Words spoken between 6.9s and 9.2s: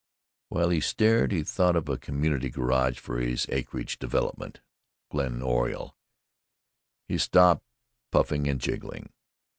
He stopped puffing and jiggling.